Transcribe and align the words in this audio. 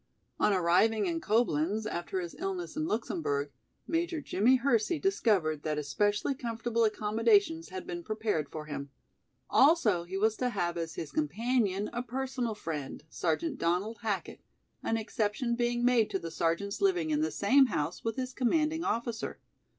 On 0.39 0.51
arriving 0.51 1.05
in 1.05 1.21
Coblenz, 1.21 1.85
after 1.85 2.19
his 2.21 2.33
illness 2.39 2.75
in 2.75 2.87
Luxemburg, 2.87 3.51
Major 3.85 4.19
Jimmie 4.19 4.55
Hersey 4.55 4.97
discovered 4.97 5.61
that 5.61 5.77
especially 5.77 6.33
comfortable 6.33 6.83
accommodations 6.83 7.69
had 7.69 7.85
been 7.85 8.01
prepared 8.01 8.49
for 8.49 8.65
him. 8.65 8.89
Also 9.47 10.03
he 10.05 10.17
was 10.17 10.35
to 10.37 10.49
have 10.49 10.75
as 10.75 10.95
his 10.95 11.11
companion, 11.11 11.87
a 11.93 12.01
personal 12.01 12.55
friend, 12.55 13.03
Sergeant 13.11 13.59
Donald 13.59 13.99
Hackett 14.01 14.41
an 14.81 14.97
exception 14.97 15.55
being 15.55 15.85
made 15.85 16.09
to 16.09 16.17
the 16.17 16.31
sergeant's 16.31 16.81
living 16.81 17.11
in 17.11 17.21
the 17.21 17.29
same 17.29 17.67
house 17.67 18.03
with 18.03 18.15
his 18.15 18.33
commanding 18.33 18.83
officer. 18.83 19.39